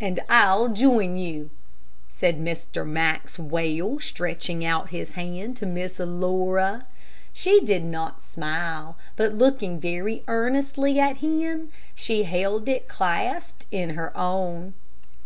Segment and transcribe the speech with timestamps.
[0.00, 1.50] "And I'll join you,"
[2.08, 2.86] said Mr.
[2.86, 6.86] Maxwell, stretching out his hand to Miss Laura.
[7.34, 13.90] She did not smile, but looking very earnestly at him, she held it clasped in
[13.90, 14.72] her own.